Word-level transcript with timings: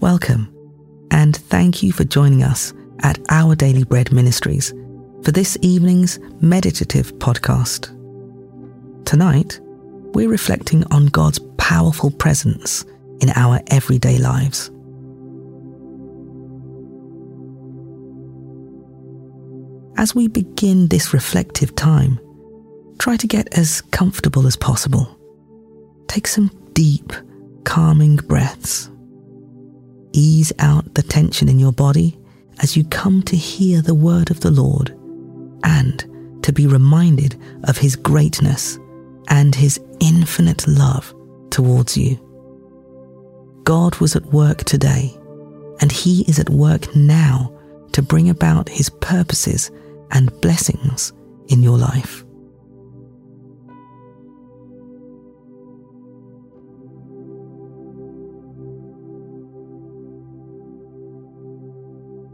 Welcome, 0.00 0.54
and 1.10 1.34
thank 1.34 1.82
you 1.82 1.90
for 1.90 2.04
joining 2.04 2.42
us 2.42 2.74
at 3.00 3.18
Our 3.30 3.54
Daily 3.54 3.82
Bread 3.82 4.12
Ministries 4.12 4.74
for 5.22 5.32
this 5.32 5.56
evening's 5.62 6.18
meditative 6.42 7.14
podcast. 7.14 7.94
Tonight, 9.06 9.58
we're 10.12 10.28
reflecting 10.28 10.84
on 10.92 11.06
God's 11.06 11.40
powerful 11.56 12.10
presence 12.10 12.84
in 13.20 13.30
our 13.30 13.58
everyday 13.68 14.18
lives. 14.18 14.70
As 19.96 20.14
we 20.14 20.28
begin 20.28 20.88
this 20.88 21.14
reflective 21.14 21.74
time, 21.74 22.20
try 22.98 23.16
to 23.16 23.26
get 23.26 23.48
as 23.56 23.80
comfortable 23.92 24.46
as 24.46 24.56
possible. 24.56 25.18
Take 26.06 26.26
some 26.26 26.50
deep, 26.74 27.14
calming 27.64 28.16
breaths. 28.16 28.90
Ease 30.16 30.52
out 30.58 30.94
the 30.94 31.02
tension 31.02 31.48
in 31.48 31.58
your 31.58 31.72
body 31.72 32.18
as 32.60 32.76
you 32.76 32.84
come 32.84 33.22
to 33.24 33.36
hear 33.36 33.82
the 33.82 33.94
word 33.94 34.30
of 34.30 34.40
the 34.40 34.50
Lord 34.50 34.90
and 35.62 36.42
to 36.42 36.52
be 36.52 36.66
reminded 36.66 37.38
of 37.64 37.76
his 37.76 37.96
greatness 37.96 38.78
and 39.28 39.54
his 39.54 39.78
infinite 40.00 40.66
love 40.66 41.14
towards 41.50 41.98
you. 41.98 42.18
God 43.64 43.96
was 43.96 44.16
at 44.16 44.24
work 44.26 44.64
today, 44.64 45.14
and 45.80 45.90
he 45.90 46.22
is 46.22 46.38
at 46.38 46.48
work 46.48 46.94
now 46.94 47.52
to 47.92 48.00
bring 48.00 48.30
about 48.30 48.68
his 48.68 48.88
purposes 48.88 49.70
and 50.12 50.32
blessings 50.40 51.12
in 51.48 51.62
your 51.62 51.76
life. 51.76 52.25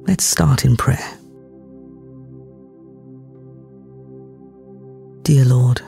Let's 0.06 0.24
start 0.24 0.64
in 0.64 0.76
prayer. 0.76 1.18
Dear 5.22 5.44
Lord, 5.44 5.80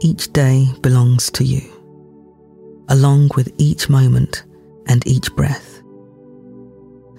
each 0.00 0.32
day 0.32 0.68
belongs 0.82 1.30
to 1.32 1.44
you, 1.44 1.62
along 2.88 3.30
with 3.34 3.52
each 3.58 3.88
moment 3.88 4.44
and 4.86 5.04
each 5.06 5.34
breath. 5.34 5.82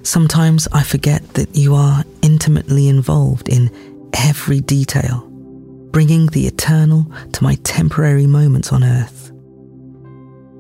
Sometimes 0.04 0.70
I 0.72 0.84
forget 0.84 1.34
that 1.34 1.54
you 1.54 1.76
are 1.76 2.06
intimately 2.22 2.88
involved 2.88 3.50
in 3.50 3.70
every 4.14 4.62
detail, 4.62 5.28
bringing 5.92 6.28
the 6.28 6.48
eternal 6.48 7.06
to 7.34 7.44
my 7.44 7.56
temporary 7.64 8.26
moments 8.26 8.72
on 8.72 8.86
earth. 8.86 9.34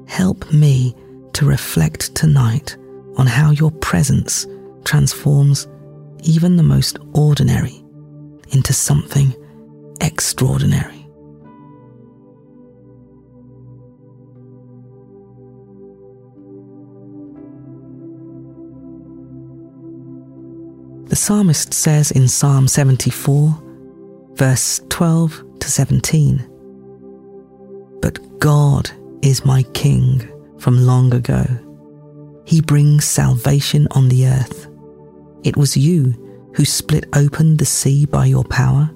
Help 0.08 0.52
me 0.52 0.94
to 1.31 1.45
reflect 1.45 2.14
tonight 2.14 2.75
on 3.16 3.25
how 3.25 3.52
your 3.52 3.71
presence 3.71 4.45
transforms 4.83 5.67
even 6.23 6.58
the 6.58 6.64
most 6.64 6.97
ordinary 7.14 7.83
into 8.50 8.73
something 8.73 9.33
extraordinary. 10.02 11.08
The 21.08 21.16
psalmist 21.16 21.73
says 21.73 22.11
in 22.11 22.28
Psalm 22.28 22.67
74, 22.67 23.58
verse 24.33 24.81
12 24.89 25.59
to 25.59 25.72
17, 25.72 27.98
But 28.02 28.39
God 28.39 28.92
is 29.22 29.45
my 29.45 29.64
King 29.73 30.28
from 30.59 30.86
long 30.86 31.14
ago. 31.14 31.45
He 32.45 32.61
brings 32.61 33.05
salvation 33.05 33.88
on 33.92 34.09
the 34.09 34.27
earth. 34.27 34.67
It 35.47 35.55
was 35.55 35.77
you 35.77 36.52
who 36.55 36.65
split 36.65 37.05
open 37.15 37.55
the 37.55 37.63
sea 37.63 38.05
by 38.05 38.25
your 38.25 38.43
power. 38.43 38.91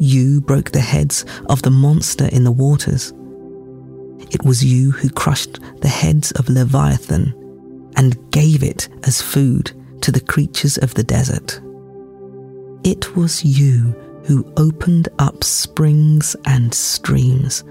You 0.00 0.40
broke 0.40 0.72
the 0.72 0.80
heads 0.80 1.24
of 1.46 1.62
the 1.62 1.70
monster 1.70 2.26
in 2.32 2.42
the 2.42 2.50
waters. 2.50 3.12
It 4.32 4.44
was 4.44 4.64
you 4.64 4.90
who 4.90 5.08
crushed 5.08 5.60
the 5.82 5.88
heads 5.88 6.32
of 6.32 6.48
Leviathan 6.48 7.32
and 7.94 8.32
gave 8.32 8.64
it 8.64 8.88
as 9.04 9.22
food 9.22 9.70
to 10.00 10.10
the 10.10 10.20
creatures 10.20 10.78
of 10.78 10.94
the 10.94 11.04
desert. 11.04 11.60
It 12.82 13.14
was 13.14 13.44
you 13.44 13.94
who 14.24 14.52
opened 14.56 15.08
up 15.20 15.44
springs 15.44 16.34
and 16.44 16.74
streams. 16.74 17.62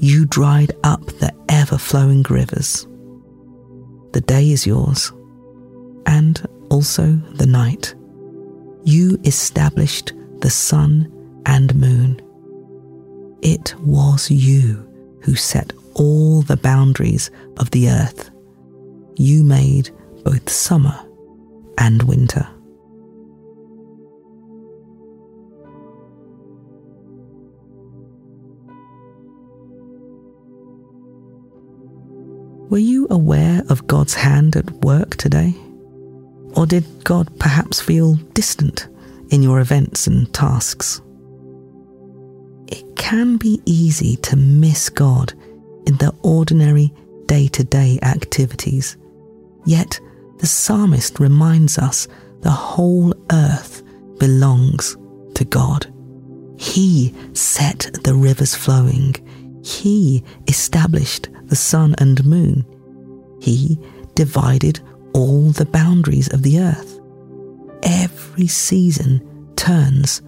You 0.00 0.26
dried 0.26 0.70
up 0.84 1.04
the 1.18 1.34
ever 1.48 1.78
flowing 1.78 2.22
rivers. 2.30 2.86
The 4.12 4.20
day 4.20 4.52
is 4.52 4.64
yours, 4.64 5.12
and 6.06 6.40
also 6.74 7.12
the 7.34 7.46
night. 7.46 7.94
You 8.82 9.16
established 9.24 10.12
the 10.40 10.50
sun 10.50 11.08
and 11.46 11.72
moon. 11.76 12.20
It 13.42 13.76
was 13.78 14.28
you 14.28 14.84
who 15.22 15.36
set 15.36 15.72
all 15.94 16.42
the 16.42 16.56
boundaries 16.56 17.30
of 17.58 17.70
the 17.70 17.90
earth. 17.90 18.28
You 19.14 19.44
made 19.44 19.90
both 20.24 20.50
summer 20.50 20.98
and 21.78 22.02
winter. 22.02 22.48
Were 32.68 32.78
you 32.78 33.06
aware 33.10 33.62
of 33.68 33.86
God's 33.86 34.14
hand 34.14 34.56
at 34.56 34.68
work 34.84 35.16
today? 35.16 35.54
Or 36.56 36.66
did 36.66 36.84
God 37.04 37.28
perhaps 37.38 37.80
feel 37.80 38.14
distant 38.32 38.88
in 39.30 39.42
your 39.42 39.60
events 39.60 40.06
and 40.06 40.32
tasks? 40.32 41.00
It 42.68 42.96
can 42.96 43.36
be 43.36 43.60
easy 43.64 44.16
to 44.16 44.36
miss 44.36 44.88
God 44.88 45.32
in 45.86 45.96
the 45.96 46.14
ordinary 46.22 46.92
day 47.26 47.48
to 47.48 47.64
day 47.64 47.98
activities, 48.02 48.96
yet 49.66 49.98
the 50.38 50.46
psalmist 50.46 51.20
reminds 51.20 51.78
us 51.78 52.08
the 52.40 52.50
whole 52.50 53.14
earth 53.32 53.82
belongs 54.18 54.96
to 55.34 55.44
God. 55.44 55.92
He 56.56 57.14
set 57.32 57.90
the 58.04 58.14
rivers 58.14 58.54
flowing. 58.54 59.14
He 59.64 60.22
established 60.46 61.28
the 61.46 61.56
sun 61.56 61.94
and 61.98 62.24
moon. 62.24 62.64
He 63.40 63.78
divided 64.14 64.80
all 65.14 65.50
the 65.50 65.66
boundaries 65.66 66.30
of 66.32 66.42
the 66.42 66.60
earth. 66.60 67.00
Every 67.82 68.46
season 68.46 69.52
turns 69.56 70.20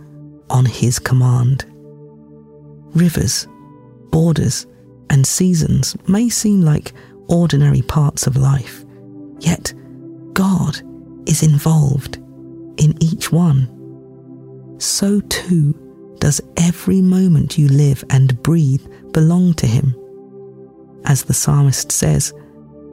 on 0.49 0.65
His 0.65 0.99
command. 0.99 1.67
Rivers, 2.95 3.47
borders, 4.11 4.67
and 5.11 5.27
seasons 5.27 5.97
may 6.09 6.29
seem 6.29 6.63
like 6.63 6.95
ordinary 7.29 7.83
parts 7.83 8.27
of 8.27 8.37
life, 8.37 8.85
yet 9.41 9.75
God 10.33 10.81
is 11.27 11.43
involved 11.43 12.17
in 12.79 12.95
each 13.01 13.33
one. 13.33 13.69
So 14.79 15.21
too 15.23 15.75
does 16.21 16.41
every 16.57 17.01
moment 17.01 17.59
you 17.59 17.69
live 17.69 18.05
and 18.11 18.41
breathe 18.43 18.87
belong 19.13 19.55
to 19.55 19.67
Him. 19.67 19.95
As 21.05 21.25
the 21.25 21.35
psalmist 21.35 21.93
says, 21.93 22.33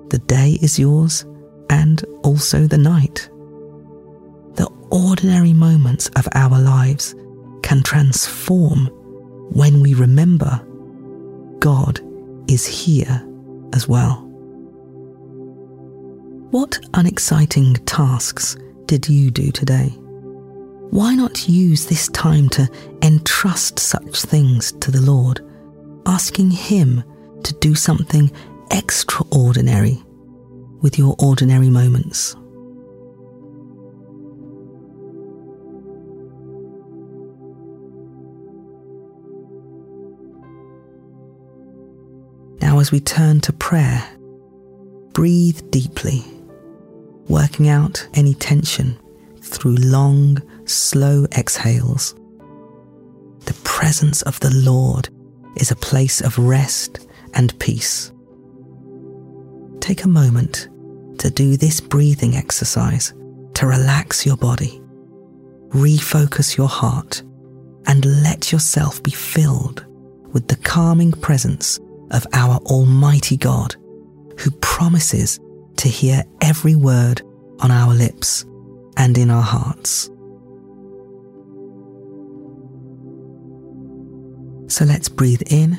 the 0.10 0.20
day 0.20 0.58
is 0.62 0.78
yours 0.80 1.26
and 1.74 2.06
also 2.24 2.68
the 2.68 2.78
night. 2.78 3.30
The 4.54 4.70
ordinary 4.92 5.54
moments 5.54 6.08
of 6.16 6.28
our 6.36 6.60
lives 6.62 7.16
can 7.64 7.82
transform 7.82 8.86
when 9.52 9.82
we 9.82 9.96
remember 9.96 10.64
God 11.58 12.00
is 12.48 12.68
here 12.68 13.28
as 13.74 13.88
well. 13.88 14.22
What 16.52 16.80
unexciting 16.94 17.74
tasks 17.86 18.56
did 18.86 19.10
you 19.10 19.32
do 19.32 19.52
today? 19.52 19.90
Why 20.92 21.16
not 21.16 21.50
use 21.50 21.88
this 21.88 22.08
time 22.10 22.50
to 22.50 22.70
entrust 23.02 23.80
such 23.80 24.22
things 24.22 24.74
to 24.74 24.92
the 24.92 25.02
Lord, 25.02 25.42
asking 26.06 26.52
Him 26.52 27.04
to 27.42 27.54
do 27.56 27.74
something 27.74 28.32
extraordinary 28.70 30.04
with 30.84 31.00
your 31.00 31.16
ordinary 31.18 31.72
moments? 31.72 32.36
Now, 42.62 42.80
as 42.80 42.92
we 42.92 43.00
turn 43.00 43.42
to 43.42 43.54
prayer, 43.54 44.08
breathe 45.14 45.62
deeply 45.72 46.24
working 47.28 47.70
out 47.70 48.08
any 48.14 48.34
tension 48.34 48.98
through 49.42 49.76
long, 49.76 50.38
slow 50.66 51.26
exhales. 51.36 52.14
The 53.46 53.54
presence 53.64 54.22
of 54.24 54.40
the 54.40 54.54
Lord 54.54 55.10
is 55.58 55.72
a 55.72 55.76
place 55.76 56.22
of 56.22 56.38
rest 56.38 57.08
and 57.34 57.58
peace. 57.60 58.12
Take 59.80 60.04
a 60.04 60.08
moment 60.08 60.70
to 61.20 61.30
do 61.30 61.58
this 61.58 61.80
breathing 61.80 62.36
exercise 62.36 63.14
to 63.56 63.68
relax 63.68 64.26
your 64.26 64.38
body, 64.38 64.82
refocus 65.70 66.58
your 66.58 66.68
heart, 66.68 67.22
and 67.86 68.06
let 68.24 68.52
yourself 68.52 69.02
be 69.04 69.12
filled 69.12 69.86
with 70.32 70.48
the 70.48 70.56
calming 70.58 71.12
presence 71.12 71.80
of 72.12 72.26
our 72.34 72.56
Almighty 72.66 73.38
God, 73.38 73.76
who 74.40 74.52
promises 74.62 75.40
to 75.78 75.88
hear 75.88 76.24
every 76.42 76.76
word 76.76 77.22
on 77.60 77.72
our 77.72 77.94
lips 77.94 78.46
and 78.98 79.18
in 79.18 79.30
our 79.30 79.42
hearts. 79.42 80.10
So 84.68 84.86
let's 84.86 85.10
breathe 85.10 85.44
in 85.48 85.78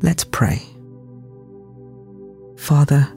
Let's 0.00 0.24
pray. 0.24 0.62
Father, 2.56 3.08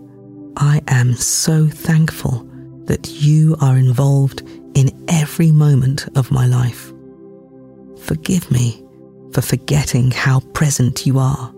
I 0.58 0.82
am 0.88 1.14
so 1.14 1.68
thankful 1.68 2.48
that 2.86 3.10
you 3.10 3.56
are 3.62 3.78
involved 3.78 4.42
in 4.74 4.90
every 5.08 5.52
moment 5.52 6.08
of 6.16 6.32
my 6.32 6.48
life. 6.48 6.92
Forgive 8.00 8.50
me 8.50 8.84
for 9.32 9.42
forgetting 9.42 10.12
how 10.12 10.40
present 10.54 11.06
you 11.06 11.20
are. 11.20 11.54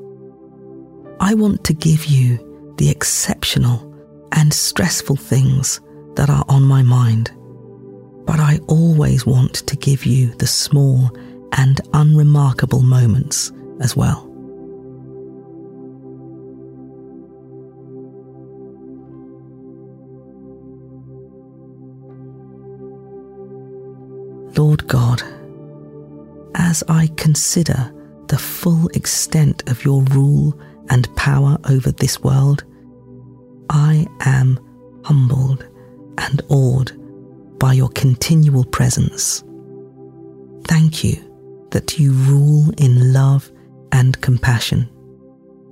I 1.20 1.34
want 1.36 1.64
to 1.66 1.74
give 1.74 2.06
you 2.06 2.74
the 2.78 2.90
exceptional 2.90 3.94
and 4.34 4.54
stressful 4.54 5.16
things 5.16 5.80
that 6.16 6.30
are 6.30 6.44
on 6.50 6.64
my 6.64 6.84
mind, 6.84 7.32
but 8.26 8.40
I 8.40 8.60
always 8.68 9.26
want 9.26 9.56
to 9.68 9.76
give 9.78 10.06
you 10.06 10.34
the 10.36 10.48
small 10.48 11.10
and 11.54 11.80
unremarkable 11.94 12.82
moments 12.82 13.52
as 13.80 13.96
well. 13.96 14.33
God, 24.88 25.22
as 26.56 26.84
I 26.88 27.08
consider 27.18 27.92
the 28.28 28.38
full 28.38 28.88
extent 28.90 29.70
of 29.70 29.84
your 29.84 30.02
rule 30.04 30.60
and 30.90 31.14
power 31.16 31.58
over 31.70 31.92
this 31.92 32.22
world, 32.22 32.64
I 33.70 34.08
am 34.22 34.60
humbled 35.04 35.66
and 36.18 36.42
awed 36.50 36.92
by 37.60 37.74
your 37.74 37.90
continual 37.90 38.66
presence. 38.66 39.44
Thank 40.66 41.04
you 41.04 41.18
that 41.72 42.00
you 42.00 42.12
rule 42.12 42.72
in 42.78 43.14
love 43.14 43.52
and 43.92 44.20
compassion. 44.22 44.90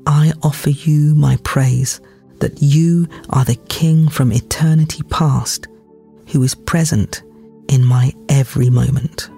I 0.08 0.34
offer 0.42 0.72
you 0.72 1.16
my 1.16 1.38
praise 1.44 2.02
that 2.40 2.62
you 2.62 3.08
are 3.30 3.46
the 3.46 3.60
King 3.70 4.10
from 4.10 4.32
eternity 4.32 5.04
past 5.04 5.68
who 6.28 6.42
is 6.44 6.56
present 6.56 7.24
in 7.72 7.86
my 7.86 8.14
every 8.30 8.70
moment. 8.70 9.30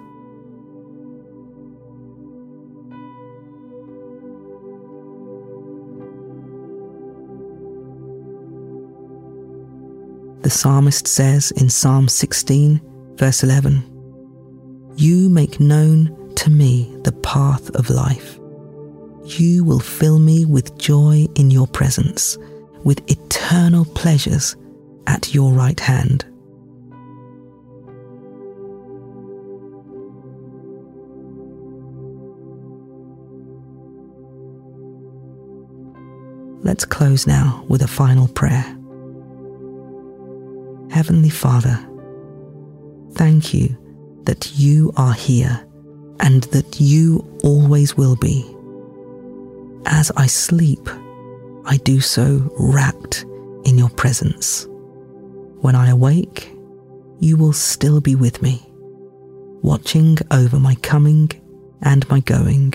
The 10.42 10.50
psalmist 10.50 11.08
says 11.08 11.52
in 11.52 11.70
Psalm 11.70 12.06
16, 12.06 12.80
verse 13.14 13.42
11, 13.42 13.82
You 14.96 15.30
make 15.30 15.58
known 15.58 16.34
to 16.34 16.50
me 16.50 16.94
the 17.02 17.12
path 17.12 17.70
of 17.76 17.88
life. 17.88 18.38
You 19.24 19.64
will 19.64 19.80
fill 19.80 20.18
me 20.18 20.44
with 20.44 20.76
joy 20.76 21.26
in 21.36 21.50
your 21.50 21.66
presence, 21.66 22.36
with 22.82 23.10
eternal 23.10 23.86
pleasures 23.86 24.54
at 25.06 25.34
your 25.34 25.52
right 25.52 25.80
hand. 25.80 26.26
Let's 36.64 36.86
close 36.86 37.26
now 37.26 37.62
with 37.68 37.82
a 37.82 37.86
final 37.86 38.26
prayer. 38.26 38.64
Heavenly 40.90 41.28
Father, 41.28 41.78
thank 43.12 43.52
you 43.52 43.76
that 44.22 44.50
you 44.58 44.90
are 44.96 45.12
here 45.12 45.62
and 46.20 46.44
that 46.44 46.80
you 46.80 47.38
always 47.42 47.98
will 47.98 48.16
be. 48.16 48.50
As 49.84 50.10
I 50.16 50.26
sleep, 50.26 50.88
I 51.66 51.76
do 51.84 52.00
so 52.00 52.50
wrapped 52.58 53.26
in 53.66 53.76
your 53.76 53.90
presence. 53.90 54.66
When 55.60 55.74
I 55.74 55.90
awake, 55.90 56.50
you 57.20 57.36
will 57.36 57.52
still 57.52 58.00
be 58.00 58.14
with 58.14 58.40
me, 58.40 58.66
watching 59.60 60.16
over 60.30 60.58
my 60.58 60.76
coming 60.76 61.30
and 61.82 62.08
my 62.08 62.20
going. 62.20 62.72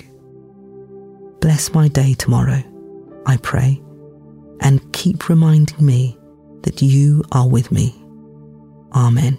Bless 1.42 1.74
my 1.74 1.88
day 1.88 2.14
tomorrow 2.14 2.62
I 3.30 3.38
pray, 3.38 3.80
and 4.60 4.92
keep 4.92 5.30
reminding 5.30 5.86
me 5.86 6.18
that 6.64 6.82
you 6.82 7.24
are 7.32 7.48
with 7.48 7.72
me. 7.72 7.94
Amen. 8.96 9.38